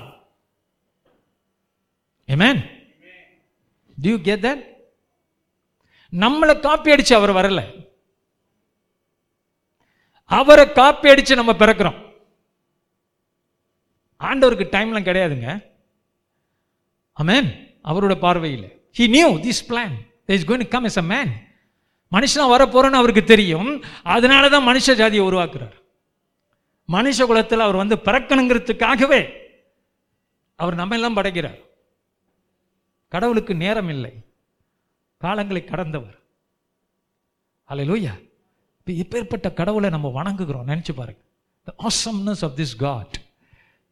[2.27, 2.61] Amen
[4.01, 4.69] do you get get?
[6.11, 7.89] நம்மளை காப்பி அடிச்சு அவர் வரல.
[10.25, 12.09] அவரை காப்பி அடிச்சு நம்ம பிறக்கிறோம்.
[14.19, 15.65] ஆண்டவருக்கு டைம்லாம் கிடையாதுங்க.
[17.23, 18.89] அமேன் அவரோட பார்வையில்.
[18.97, 19.91] He knew this plan
[20.25, 21.31] is going come is a man
[22.11, 22.69] மனுஷன் man.
[22.69, 23.83] வர அவருக்கு தெரியும்.
[24.03, 25.79] அதனால தான் மனுஷ ஜாதியை உருவாக்குறார்.
[26.87, 29.33] மனுஷ குலத்தில் அவர் வந்து பிறக்கணுங்கிறதுக்காகவே
[30.55, 31.57] அவர் நம்ம எல்லாம் படைக்கிறார்.
[33.07, 34.30] கடவுளுக்கு நேரம் இல்லை.
[35.23, 36.17] காலங்களை கடந்தவர்.
[37.69, 38.13] அல்லேலூயா
[38.79, 41.21] இப்போ இப்பேற்பட்ட கடவுளை நம்ம வணங்குகிறோம் நினச்சி பாருங்க.
[41.67, 43.15] The awesomeness of this God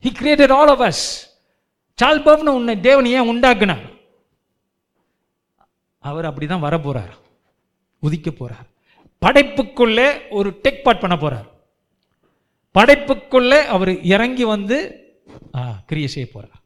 [0.03, 1.03] he created all of us
[1.99, 3.85] சால்பவ்னு உன்னை தேவன் ஏன் உண்டாக்குனார்?
[6.03, 7.13] அவர் அப்படிதான் வர போறார்.
[8.07, 8.67] உதிக்க போகிறார்
[9.25, 11.47] படைப்புக்குள்ளே ஒரு டெக் பார்ட் பண்ண போகிறார்
[12.75, 14.77] படைப்புக்குள்ளே அவர் இறங்கி வந்து
[15.89, 16.61] கிரியை செய்ய போகிறார்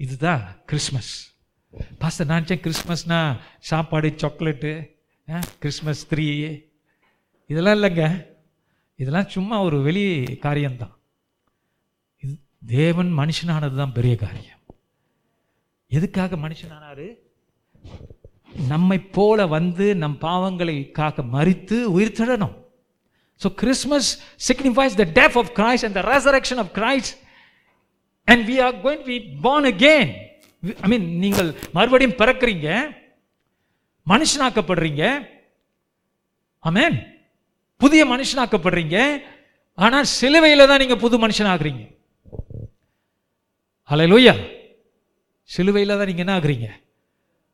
[0.00, 1.12] இதுதான் கிறிஸ்மஸ்.
[2.00, 3.18] பாஸ்டர் நான் நினச்சேன் கிறிஸ்மஸ்னா
[3.70, 4.72] சாப்பாடு சாக்லேட்டு
[5.62, 6.26] கிறிஸ்மஸ் த்ரீ
[7.50, 8.04] இதெல்லாம் இல்லைங்க.
[9.02, 10.04] இதெல்லாம் சும்மா ஒரு வெளி
[10.46, 10.94] காரியம்தான்.
[12.22, 12.34] இது
[12.76, 14.60] தேவன் மனுஷனானது தான் பெரிய காரியம்.
[15.90, 17.06] எதுக்காக மனுஷனானாரு?
[18.72, 22.54] நம்மை போல வந்து நம் பாவங்களை காக்க மறித்து உயிர்த்தெழணும்
[23.40, 24.10] so Christmas
[24.48, 27.12] signifies the death of Christ and the resurrection of Christ
[28.28, 30.12] and we are going to be born again
[30.84, 32.68] I mean நீங்கள் மறுபடியும் பிறக்கிறீங்க
[34.06, 35.30] மனுஷனாக்கப்படுறீங்க.
[36.64, 36.96] ஆமேன்
[37.76, 39.22] புதிய மனுஷனாக்கப்படுறீங்க.
[39.74, 41.94] ஆனால் சிலுவையில் தான் நீங்கள் புது மனுஷனாகிறீங்க
[43.90, 44.34] ஹalleluya
[45.42, 46.68] சிலுவையில் தான் நீங்கள் என்ன ஆகுறீங்க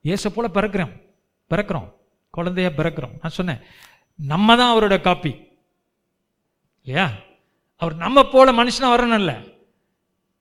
[0.02, 0.92] ஏச போல பிறக்கிறோம்.
[1.50, 1.88] பிறக்கிறோம்.
[2.36, 3.16] குழந்தைய பிறக்கிறோம்.
[3.22, 3.60] நான் சொன்னேன்.
[4.16, 5.32] நம்ம தான் அவரோட காப்பி.
[6.84, 7.06] இல்லையா?
[7.76, 9.34] அவர் நம்ம போல மனுஷனா வரணும் இல்லை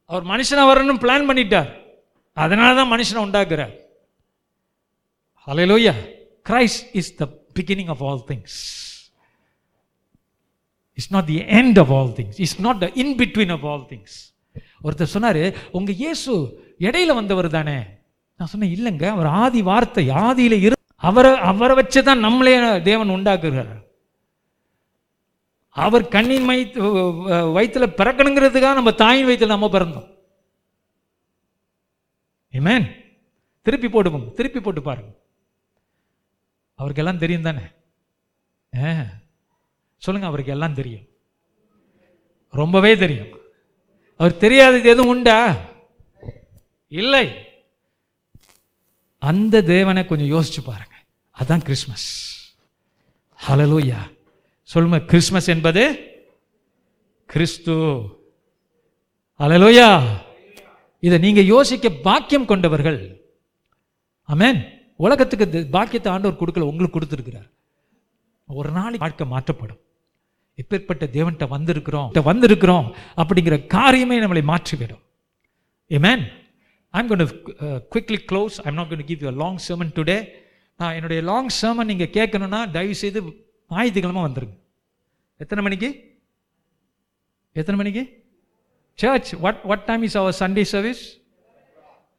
[0.06, 1.70] அவர் மனுஷனா வரணும்னு பிளான் பண்ணிட்டார்.
[2.38, 3.74] அதனால தான் மனுஷனை உண்டாக்குறார்.
[5.48, 5.94] Hallelujah
[6.46, 7.24] Christ is the
[7.58, 8.58] beginning of all things
[10.98, 14.16] it's not the end of all things it's not the in between of all things
[14.86, 15.42] ஒருத்தர் சொன்னார்
[15.72, 16.32] உங்கள் இயேசு
[16.80, 17.78] இடையில வந்தவர் தானே?
[18.40, 22.54] நான் சொன்னேன் இல்லைங்க அவர் ஆதி வார்த்தை ஆதியில் இரு அவரை அவரை வச்சு தான் நம்மளே
[22.88, 23.72] தேவன் உண்டாக்குகிறார்
[25.76, 26.58] அவர் கண்ணின் மை
[27.56, 30.08] வயிற்றுல பிறக்கணுங்கிறதுக்காக நம்ம தாயின் வயிற்றில் நம்ம பிறந்தோம்.
[32.52, 33.16] இமேன்
[33.62, 34.32] திருப்பி போடுவோம்.
[34.32, 35.20] திருப்பி போட்டு பாருங்க.
[36.76, 37.62] அவருக்கு எல்லாம் தெரியும் தானே?
[38.78, 39.06] ஆ.
[39.98, 41.06] சொல்லுங்க அவருக்கு எல்லாம் தெரியும்.
[42.50, 43.40] ரொம்பவே தெரியும்.
[44.18, 45.70] அவர் தெரியாதது எதுவும் உண்டா?
[46.88, 47.34] இல்லை.
[49.20, 50.96] அந்த தேவனை கொஞ்சம் யோசிச்சு பாருங்க.
[51.40, 52.30] அதான் கிறிஸ்மஸ்.
[53.48, 54.18] ஹலலூயா
[54.64, 56.10] சொல்லுங்க கிறிஸ்மஸ் என்பது
[57.26, 57.72] கிறிஸ்து.
[59.40, 60.18] அலலோயா
[61.06, 63.00] இதை நீங்க யோசிக்க பாக்கியம் கொண்டவர்கள்.
[64.30, 64.60] அமேன்
[65.06, 67.48] உலகத்துக்கு பாக்கியத்தை ஆண்டவர் கொடுக்கல உங்களுக்கு கொடுத்துருக்கிறார்.
[68.48, 69.82] ஒரு நாளைக்கு வாழ்க்கை மாற்றப்படும்.
[70.62, 72.88] எப்பேற்பட்ட தேவன்கிட்ட வந்திருக்கிறோம் வந்திருக்கிறோம்
[73.22, 75.04] அப்படிங்கிற காரியமே நம்மளை மாற்றிவிடும்.
[75.90, 76.24] Amen
[76.94, 77.26] I'm gonna
[77.94, 80.18] quickly close I'm not gonna give you long sermon today
[80.80, 83.20] நான் என்னுடைய லாங் சர்மன் நீங்கள் கேட்கணும்னா தயவு செய்து
[83.72, 84.56] ஞாயிற்றுக்கிழமை வந்துருங்க.
[85.44, 85.90] எத்தனை மணிக்கு?
[87.60, 88.04] எத்தனை மணிக்கு?
[89.02, 91.04] Church what what time is our Sunday service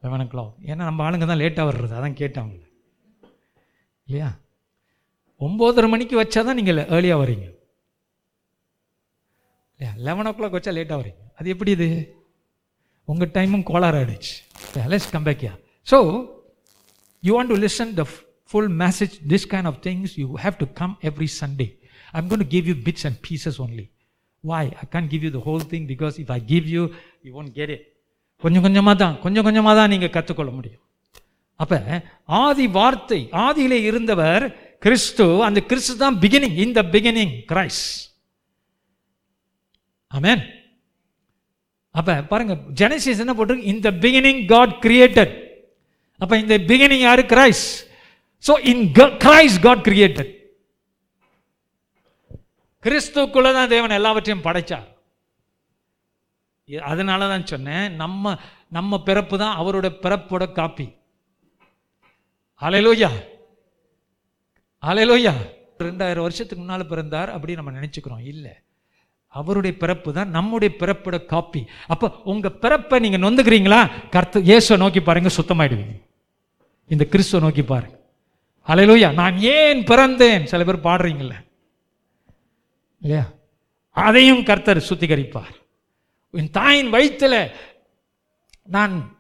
[0.05, 1.92] eleven o'clock ஏன்னா நம்ம ஆளுங்க தான் லேட்டாக வர்றது.
[1.99, 2.57] அதான் கேட்டவங்க
[4.07, 4.29] இல்லையா?
[5.40, 7.47] ஒம்போதரை மணிக்கு வச்சா தான் நீங்கள் ஏர்லியாக வரீங்க
[9.75, 9.92] இல்லையா?
[10.09, 11.88] லெவன் ஓ கிளாக் வச்சா லேட்டாக வரீங்க அது எப்படி இது?
[13.09, 14.35] உங்கள் டைமும் கோளாறு ஆயிடுச்சு.
[14.92, 15.99] லெஸ் கம்பேக்கியா yeah so
[17.23, 18.05] you want to listen the
[18.51, 21.68] full message this kind of things you have to come every Sunday
[22.18, 23.87] I'm gonna give you bits and pieces only
[24.44, 24.64] Why?
[24.83, 26.83] I can't give you the whole thing because if I give you
[27.24, 27.83] you won't get it.
[28.42, 30.81] கொஞ்சம் கொஞ்சமாக தான் கொஞ்சம் கொஞ்சமாக தான் நீங்கள் கற்றுக்கொள்ள முடியும்.
[31.61, 31.76] அப்போ
[32.44, 34.44] ஆதி வார்த்தை ஆதியிலே இருந்தவர்
[34.85, 37.83] கிறிஸ்து அந்த கிறிஸ்து தான் பிகினிங் இந்த பிகினிங் கிரைஸ்
[40.11, 40.42] ஆமேன்
[41.94, 43.70] அப்ப பாருங்க ஜெனசிஸ் என்ன போட்டிருக்கு?
[43.74, 45.33] இந்த பிகினிங் காட் கிரியேட்டட்
[46.20, 47.22] அப்ப இந்த பிகினிங் யாரு?
[47.35, 47.64] Christ
[48.44, 48.85] so in
[49.24, 50.31] Christ God created
[52.85, 54.88] கிறிஸ்துக்குள்ளே தான் தேவன் எல்லாவற்றையும் படைத்தார்
[56.68, 58.35] அதனால தான் சொன்னேன் நம்ம
[58.77, 60.87] நம்ம பிறப்பு தான் அவரோட பிறப்போட காப்பி.
[62.62, 63.11] அலையலோயா
[64.83, 65.33] அலையலோயா
[65.87, 68.25] ரெண்டாயிரம் வருஷத்துக்கு முன்னால் பிறந்தார் அப்படி நம்ம நினச்சிக்கிறோம்.
[68.33, 68.53] இல்லை.
[69.29, 71.62] அவருடைய பிறப்பு தான் நம்முடைய பிறப்போட காப்பி.
[71.87, 73.81] அப்போ உங்கள் பிறப்பை நீங்கள் நொந்துக்கிறீங்களா?
[74.14, 75.97] கர்த்த இயேசுவை நோக்கி பாருங்கள் சுத்தமாயிடுவீங்க.
[76.90, 77.97] இந்த கிறிஸ்துவை நோக்கி பாருங்க.
[78.68, 80.45] அலையலோயா நான் ஏன் பிறந்தேன்?
[80.45, 81.38] சில பேர் பாடுறீங்களே
[83.03, 83.31] இல்லையா?
[83.91, 85.55] அதையும் கர்த்தர் சுத்திகரிப்பார்.
[86.31, 87.55] என் தாயின் வயிற்றில்
[88.62, 89.19] நான்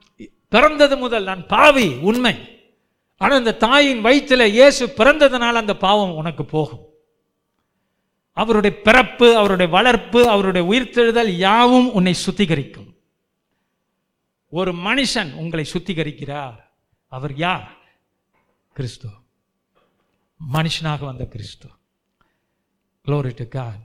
[0.48, 2.34] பிறந்தது முதல் நான் பாவி உண்மை.
[3.16, 6.86] ஆனால் இந்த தாயின் வயிற்றில் இயேசு பிறந்ததுனால அந்த பாவம் உனக்கு போகும்.
[8.32, 12.90] அவருடைய பிறப்பு அவருடைய வளர்ப்பு அவருடைய உயிர்த்தெழுதல் யாவும் உன்னை சுத்திகரிக்கும்.
[14.48, 16.58] ஒரு மனுஷன் உங்களை சுத்திகரிக்கிறார்.
[17.08, 17.76] அவர் யார்?
[18.72, 19.08] கிறிஸ்து.
[20.52, 21.68] மனுஷனாக வந்த கிறிஸ்து.
[23.05, 23.77] Glory to God.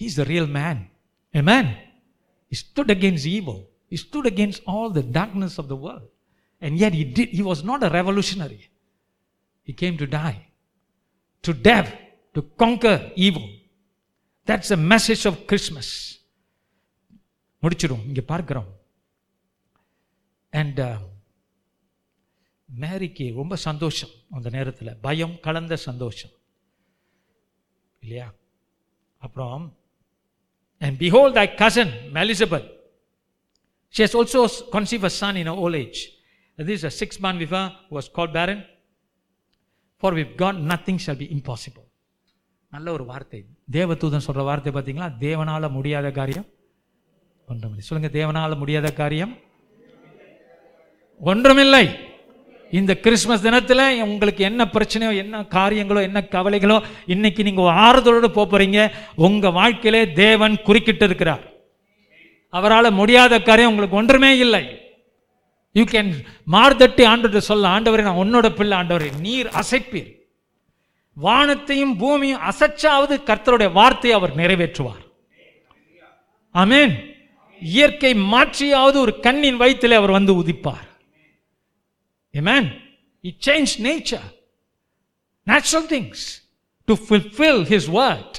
[0.00, 0.76] He's the real man.
[1.34, 1.66] Amen.
[2.50, 3.58] He stood against evil.
[3.92, 6.08] He stood against all the darkness of the world.
[6.62, 8.62] And yet he did he was not a revolutionary.
[9.62, 10.40] He came to die.
[11.44, 11.90] To death,
[12.34, 13.48] to conquer evil.
[14.48, 15.88] That's the message of Christmas.
[17.62, 18.68] முடிச்சிடும் இங்க பார்க்கிறோம்
[20.60, 20.80] and
[22.82, 26.34] மேரிக்கு ரொம்ப சந்தோஷம் அந்த நேரத்தில் பயம் கலந்த சந்தோஷம்
[28.04, 28.26] இல்லையா
[29.23, 29.63] அப்புறம்
[30.81, 32.65] and behold thy cousin Elizabeth
[33.93, 34.41] she has also
[34.75, 36.01] conceive a son in old age
[36.57, 38.63] this a six month விஃபா was call barren
[40.03, 41.85] for with God nothing shall be impossible
[42.71, 43.39] நல்ல ஒரு வார்த்தை
[43.71, 46.47] தேவதூதன் சொல்கிற வார்த்தை பார்த்தீங்களா தேவனால் முடியாத காரியம்
[47.47, 49.33] ஒன்றுமில்லை சொல்லுங்கள் தேவனால் முடியாத காரியம்
[51.21, 51.85] ஒன்றுமில்லை
[52.79, 56.77] இந்த கிறிஸ்மஸ் தினத்தில் உங்களுக்கு என்ன பிரச்சனையோ என்ன காரியங்களோ என்ன கவலைகளோ
[57.13, 58.79] இன்னைக்கு நீங்கள் ஆறுதலோடு போகிறீங்க
[59.25, 61.43] உங்கள் வாழ்க்கையிலே தேவன் குறுக்கிட்டு இருக்கிறார்
[62.53, 64.63] அவரால் முடியாத காரியம் உங்களுக்கு ஒன்றுமே இல்லை.
[65.77, 66.11] யூ கேன்
[66.55, 70.11] மார்தட்டி ஆண்டு சொல்ல ஆண்டவரே நான் உன்னோட பிள்ளை ஆண்டவரே நீர் அசைப்பீர்.
[71.17, 75.03] வானத்தையும் பூமியும் அசைச்சாவது கர்த்தருடைய வார்த்தையை அவர் நிறைவேற்றுவார்.
[76.55, 76.95] ஆமென்
[77.61, 80.87] இயற்கை மாற்றியாவது ஒரு கண்ணின் வயிற்றிலே அவர் வந்து உதிப்பார்.
[82.33, 82.63] Amen.
[83.23, 84.23] He changed nature,
[85.47, 86.19] natural things,
[86.87, 88.31] to fulfill His word.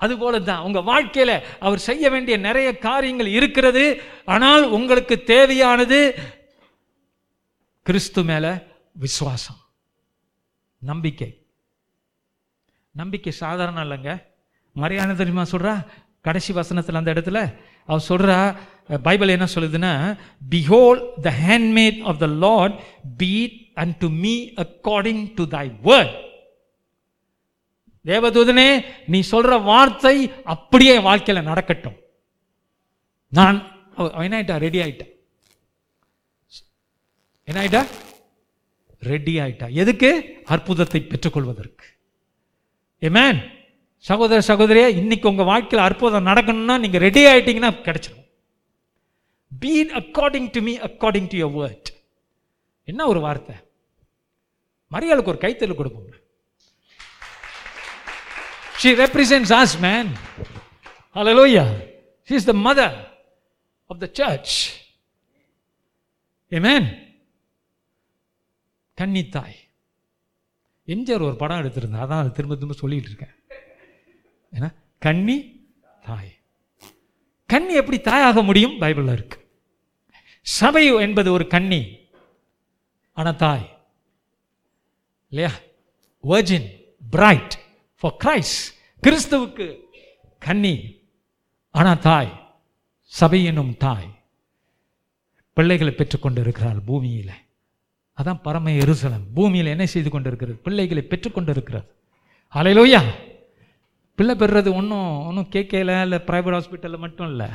[0.00, 3.84] அதுபோல தான் உங்க வாழ்க்கையில அவர் செய்ய வேண்டிய நிறைய காரியங்கள் இருக்கிறது
[4.34, 5.98] ஆனால் உங்களுக்கு தேவையானது
[7.86, 8.46] கிறிஸ்து மேல
[8.96, 9.60] விசுவாசம்
[10.82, 11.30] நம்பிக்கை
[12.94, 14.12] நம்பிக்கை சாதாரணம் இல்லைங்க
[14.76, 15.74] மரியாதை தெரியுமா சொல்றா
[16.24, 17.38] கடைசி வசனத்தில் அந்த இடத்துல
[17.88, 18.38] அவர் சொல்றா
[18.88, 19.92] பைபிள் என்ன சொல்லுதுன்னா
[20.50, 22.76] behold the handmaid of the Lord
[23.16, 23.56] be it
[23.96, 26.14] unto me according to thy word
[28.04, 28.68] தேவதூதனே
[29.06, 30.14] நீ சொல்ற வார்த்தை
[30.54, 31.96] அப்படியே வாழ்க்கையில் நடக்கட்டும்.
[33.28, 33.58] நான்
[34.24, 34.56] என்ன ஆயிட்டா?
[34.56, 35.06] ரெடி ஆயிட்டா.
[37.48, 37.82] என்ன ஆயிட்டா?
[39.02, 39.66] ரெடி ஆயிட்டா.
[39.82, 40.10] எதுக்கு?
[40.44, 41.86] அற்புதத்தை பெற்றுக்கொள்வதற்கு.
[43.02, 43.38] ஏமேன்
[43.98, 48.21] சகோதர சகோதரியா இன்னைக்கு உங்க வாழ்க்கையில் அற்புதம் நடக்கணும்னா நீங்க ரெடி ஆயிட்டீங்கன்னா கிடைச்சிடும்
[49.60, 51.82] be it to me me according to your
[52.84, 53.54] என்ன ஒரு வார்த்தை?
[54.90, 56.20] மரியாளுக்கு ஒரு கைத்தல் கொடுப்போம்.
[58.82, 60.06] She represents us man.
[61.14, 61.88] Hallelujah.
[62.28, 63.06] She is the mother
[63.88, 64.70] of the church.
[66.50, 67.10] Amen.
[68.96, 69.54] கன்னித்தாய்.
[70.86, 73.34] MGR ஒரு படம் எடுத்திருந்தேன் அதான் அது திரும்ப திரும்ப சொல்லிட்டு இருக்கேன்.
[74.54, 75.68] ஏன்னா கன்னி
[76.00, 76.38] தாய்
[77.46, 78.80] கன்னி எப்படி தாயாக முடியும்?
[78.80, 79.41] பைபிளில் இருக்கு.
[80.42, 81.98] சபை என்பது ஒரு கன்னி
[83.12, 83.66] ஆனால் தாய்.
[85.28, 85.52] இல்லையா?
[86.28, 86.68] வர்ஜின்
[87.10, 87.54] பிரைட்
[88.00, 88.54] ஃபார் கிரைஸ்
[89.02, 89.66] கிறிஸ்துவுக்கு
[90.38, 90.74] கன்னி
[91.70, 92.32] ஆனால் தாய்
[93.04, 94.08] சபை என்னும் தாய்.
[95.52, 97.34] பிள்ளைகளை பெற்றுக்கொண்டு இருக்கிறாள் பூமியில்.
[98.18, 99.26] அதான் பரம எருசலம்.
[99.34, 100.58] பூமியில் என்ன செய்து கொண்டிருக்கிறது?
[100.58, 101.86] பிள்ளைகளை பெற்றுக்கொண்டு இருக்கிறது
[102.54, 103.02] அலையிலோயா
[104.14, 107.46] பிள்ளை பெறுறது ஒன்றும் ஒன்றும் கேட்கல இல்லை ப்ரைவேட் ஹாஸ்பிட்டலில் மட்டும் இல்லை.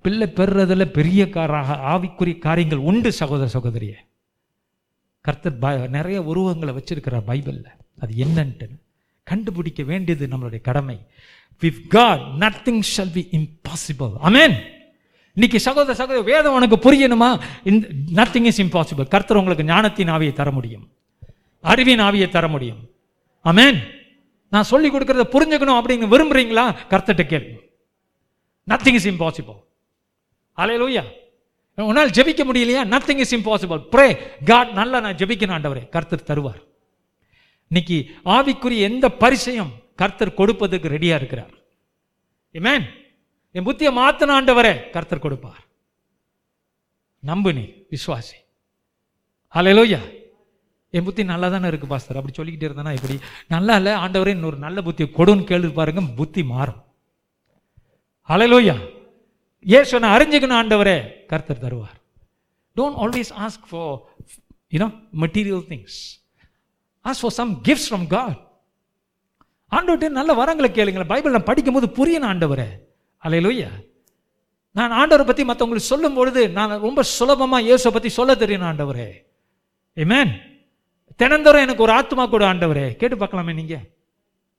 [0.00, 3.94] பிள்ளை பெறுறதுல பெரிய காராக ஆவிக்குரிய காரியங்கள் உண்டு சகோதர சகோதரியே.
[5.20, 7.64] கர்த்தர் ப நிறைய உருவங்களை வச்சிருக்கிறார் பைபிளில்.
[8.00, 8.68] அது என்னன்ட்டு.
[9.22, 10.98] கண்டுபிடிக்க வேண்டியது நம்மளுடைய கடமை.
[11.60, 14.56] With God nothing shall be impossible amen
[15.34, 17.40] இன்னைக்கு சகோதர சகோதரி வேதம் உனக்கு புரியணுமா?
[17.64, 20.90] இந்த நத்திங் இஸ் இம்பாசிபிள் கர்த்தர் உங்களுக்கு ஞானத்தின் ஆவியை தர முடியும்.
[21.60, 22.90] அறிவின் ஆவியை தர முடியும்.
[23.44, 23.78] அமேன்
[24.50, 26.76] நான் சொல்லி கொடுக்கறத புரிஞ்சுக்கணும் அப்படின்னு விரும்புறீங்களா?
[26.90, 27.56] கர்த்தர்ட்ட கேள்வி
[28.68, 29.70] நத்திங் இஸ் இம்பாசிபிள்
[30.60, 31.04] அலையலூயா
[31.78, 32.82] உன்னால் ஜெபிக்க முடியலையா?
[32.94, 34.06] Nothing is impossible pray
[34.50, 35.82] God நல்லா நான் ஜெபிக்கணும் ஆண்டவரே.
[35.94, 36.60] கர்த்தர் தருவார்.
[37.70, 37.96] இன்னைக்கு
[38.36, 41.54] ஆவிக்குரிய எந்த பரிசையும் கர்த்தர் கொடுப்பதற்கு ரெடியா இருக்கிறார்.
[42.58, 42.86] ஏமேன்
[43.56, 45.62] என் புத்தியை மாத்தின ஆண்டவரே கர்த்தர் கொடுப்பார்.
[47.30, 48.36] நம்பு நீ விசுவாசி.
[49.54, 50.00] ஹalleluya
[50.96, 53.14] என் புத்தி நல்லா தானே இருக்கு பாஸ்தர் அப்படி சொல்லிக்கிட்டே இருந்தேன்னா இப்படி?
[53.54, 56.80] நல்லா இல்லை ஆண்டவரே இன்னொரு நல்ல புத்தியை கொடுன்னு கேள்வி பாருங்க புத்தி மாறும்.
[58.28, 58.76] ஹalleluya
[59.64, 60.96] ஏசு நான் அறிஞ்சுக்கணும் ஆண்டவரே
[61.30, 61.98] கர்த்தர் தருவார்.
[62.76, 63.94] Don't always ask for
[64.74, 64.88] you know
[65.24, 65.98] material things
[67.04, 68.38] ask for some gifts from God
[69.72, 71.12] ஆண்டவர்கிட்ட நல்ல வரங்களை கேளுங்களேன்.
[71.12, 72.68] பைபிள் நான் படிக்கும்போது புரியணும் ஆண்டவரே.
[73.22, 73.70] அலையிலோய்யா
[74.78, 79.08] நான் ஆண்டவரை பற்றி மற்றவங்களுக்கு சொல்லும் பொழுது நான் ரொம்ப சுலபமாக இயேசுவை பற்றி சொல்ல தெரியணும் ஆண்டவரே.
[79.96, 80.32] ஏமேன்
[81.20, 82.86] தினந்தோறும் எனக்கு ஒரு ஆத்மா கூட ஆண்டவரே.
[83.00, 83.84] கேட்டு பார்க்கலாமே நீங்கள்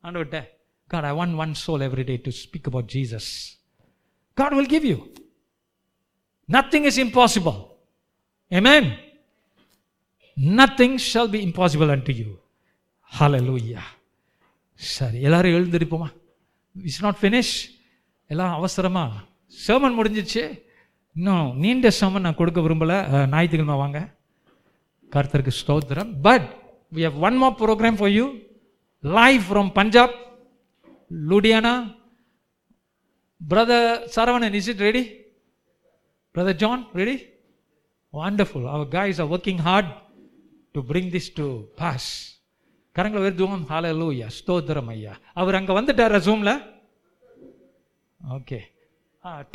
[0.04, 0.42] ஆண்டவர்கிட்ட
[0.90, 3.32] God I won one soul every day to speak about Jesus
[4.38, 5.00] God will give you.
[6.50, 7.58] Nothing is impossible.
[8.52, 8.86] Amen.
[10.58, 12.30] Nothing shall be impossible unto you
[13.12, 13.82] hallelujah
[14.80, 16.08] சரி எல்லாரும் எழுந்திருப்போமா
[16.76, 17.52] இட்ஸ் நாட் ஃபினிஷ்
[18.30, 19.04] எல்லாம் அவசரமா
[19.58, 20.44] சர்மன் முடிஞ்சிச்சு
[21.16, 22.98] இன்னும் நீண்ட சர்மன் நான் கொடுக்க விரும்பலை
[23.34, 24.00] ஞாயிற்றுக்கிழமை வாங்க
[25.10, 26.48] கருத்தருக்கு ஸ்தோத்திரம் but
[26.92, 28.26] we have one more programme for you
[29.04, 30.16] live from Punjab
[31.30, 31.76] Ludhiana
[33.44, 35.04] brother Saravanan is it ready
[36.36, 37.16] brother John ready
[38.14, 38.64] wonderful.
[38.74, 39.88] Our guys are working hard
[40.76, 41.46] to bring this to
[41.82, 42.04] pass.
[42.96, 43.64] கரங்களை உயர்த்துவோம்.
[43.72, 45.14] ஹalleluya ஸ்தோத்திரம் ஐயா.
[45.40, 46.54] அவர் அங்கே வந்துட்டாரா ஜூமில்
[48.20, 48.60] okay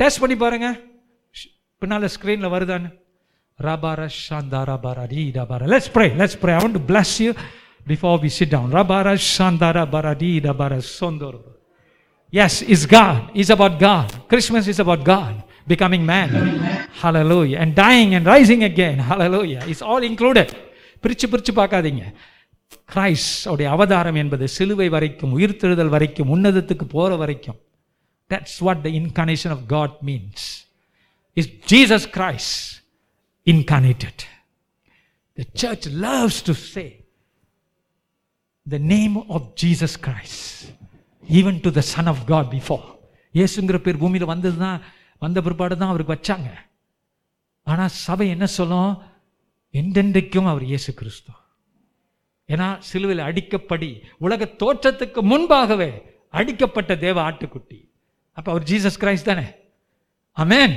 [0.01, 0.67] test பண்ணி பாருங்க.
[1.35, 1.47] ஷ்,
[2.15, 2.89] ஸ்க்ரீனில் வருதான்னு.
[3.59, 7.31] ரபார ஷாந்தாரா பாரா ரீ ரபாரா let's pray let's pray I want to bless you
[7.91, 11.39] before we sit down ரபார ஷாந்தாரா பாரா ரீ ரபார சொந்தோரோ
[12.33, 13.31] Yes, it's God.
[13.33, 14.07] It's about God.
[14.27, 15.33] Christmas is about God
[15.67, 16.29] becoming man.
[16.93, 17.57] Hallelujah.
[17.57, 18.99] And dying and rising again.
[19.01, 19.63] Hallelujah.
[19.65, 20.49] It's all included.
[21.03, 22.03] பிரிச்சு பிரிச்சு பார்க்காதீங்க
[22.93, 27.59] Christ உடைய அவதாரம் என்பது சிலுவை வரைக்கும் உயிர்த்தெழுதல் வரைக்கும் உன்னதத்துக்கு போற வரைக்கும்
[28.31, 30.45] that's what the incarnation of God means
[31.37, 32.57] is Jesus Christ
[33.47, 34.23] incarnated
[35.37, 36.85] the church loves to say
[38.65, 40.45] the name of Jesus Christ
[41.37, 42.85] even to the son of God before
[43.37, 44.79] இயேசுங்கிற பேர் பூமியில் வந்தது தான்
[45.23, 46.49] வந்த பிற்பாடு தான் அவருக்கு வச்சாங்க.
[47.71, 48.91] ஆனால் சபை என்ன சொல்லும்?
[49.79, 51.31] என்றென்றைக்கும் அவர் இயேசு கிறிஸ்து.
[52.49, 53.89] ஏன்னா சிலுவையில் அடிக்கப்படி
[54.25, 55.89] உலக தோற்றத்துக்கு முன்பாகவே
[56.39, 57.79] அடிக்கப்பட்ட தேவ ஆட்டுக்குட்டி.
[58.37, 59.45] அப்போ அவர் ஜீசஸ் கிரைஸ்ட் தானே?
[60.37, 60.75] அமேன்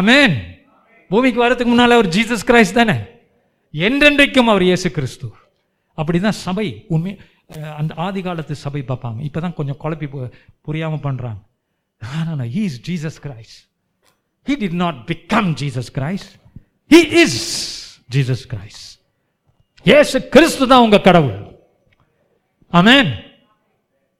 [0.00, 0.36] அமேன்
[1.10, 2.96] பூமிக்கு வரதுக்கு முன்னால் அவர் ஜீசஸ் கிரைஸ்ட் தானே?
[3.74, 5.28] என்றென்றைக்கும் அவர் இயேசு கிறிஸ்து.
[5.98, 7.12] அப்படிதான் சபை உண்மை
[7.76, 9.22] அந்த ஆதி காலத்து சபை பார்ப்பாங்க.
[9.22, 10.30] இப்போ தான் கொஞ்சம் குழப்பி பு-
[11.02, 11.40] பண்ணுறாங்க
[12.00, 13.58] ஆனால் he is Jesus Christ
[14.46, 16.32] he did not become Jesus Christ
[16.90, 17.38] he is
[18.12, 18.82] Jesus Christ
[19.86, 21.56] ஏசு கிறிஸ்து தான் உங்கள் கடவுள்.
[22.72, 23.10] ஆமேன்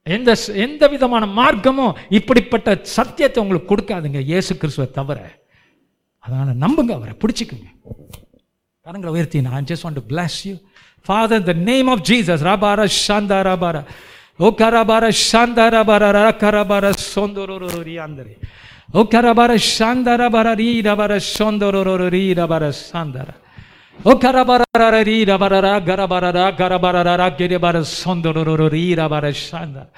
[0.02, 5.40] எந்த எந்த விதமான மார்க்கமும் இப்படிப்பட்ட சத்தியத்தை உங்களுக்கு கொடுக்காதுங்க இயேசு கிறிஸ்துவை தவிர.
[6.18, 7.68] அதனால் நம்புங்க அவரை பிடிச்சிக்குங்க.
[8.86, 10.54] கரங்களை உயர்த்தி நான் just want to bless you
[11.04, 13.84] Father, in the name of Jesus, Rabara Shandarabara.
[14.40, 18.38] Okarabara Shandarabara Rakarabara Sondororiandre.
[18.92, 23.34] Okarabara Shandarabara Ridabara Sondorori Ridabara Sandara.
[24.02, 29.88] Okarabara Ridabara Garabara Garabara Giribara Sondorori Rabara Shandara.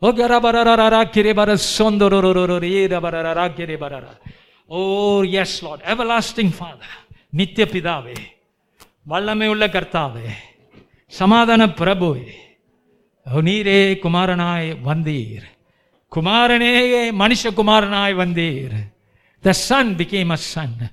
[0.00, 4.16] Okarabara Giribara Sondorori Rabara Giribara.
[4.70, 5.80] Oh, yes, Lord.
[5.82, 6.86] Everlasting Father.
[7.34, 8.16] Nitya Pidave.
[9.06, 10.28] சாந்தர வல்லமை உள்ள கர்த்தாவே
[11.06, 12.32] சமாதான பிரபுவே
[13.26, 15.42] நீரே குமாரனாய் வந்தீர்.
[16.12, 16.72] குமாரனே
[17.18, 18.92] மனுஷகுமாரனாய் வந்தீர்.
[19.42, 20.90] The son became a son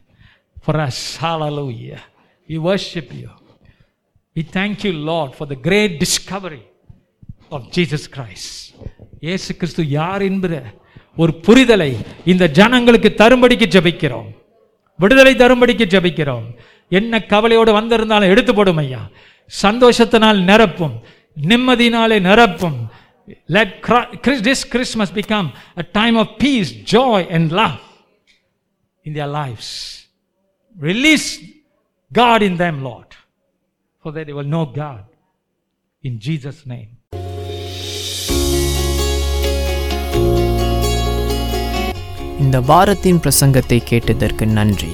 [0.65, 0.89] for a
[1.21, 2.00] hallelujah.
[2.50, 3.30] We worship you.
[4.36, 6.63] We thank you lord for the great discovery
[7.52, 8.74] of Jesus Christ.
[9.19, 10.63] இயேசு கிறிஸ்து யார் என்கிற
[11.15, 11.95] ஒரு புரிதலை
[12.26, 14.30] இந்த ஜனங்களுக்கு தரும்படிக்கு ஜெபிக்கிறோம்
[14.95, 16.56] விடுதலை தரும்படிக்கு ஜெபிக்கிறோம்
[16.91, 19.01] என்ன கவலையோடு வந்திருந்தாலும் எடுத்து போடும் ஐயா
[19.51, 20.95] சந்தோஷத்தினால் நிரப்பும்
[21.38, 22.80] நிம்மதியினாலே நிரப்பும்
[23.56, 23.75] let
[24.47, 27.77] this Christmas become a time of peace joy and love
[29.06, 29.73] in their lives
[30.75, 31.30] release
[32.12, 33.15] God in them lot
[34.06, 35.08] for that will know God
[36.04, 36.89] in Jesus name
[42.43, 44.93] இந்த வாரத்தின் பிரசங்கத்தை கேட்டதற்கு நன்றி